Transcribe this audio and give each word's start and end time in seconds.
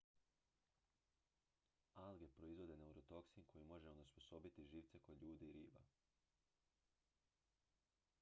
alge 2.03 2.29
proizvode 2.37 2.77
neurotoksin 2.83 3.45
koji 3.51 3.63
može 3.73 3.89
onesposobiti 3.91 4.65
živce 4.71 4.99
kod 5.09 5.21
ljudi 5.23 5.45
i 5.45 5.51
riba 5.51 5.85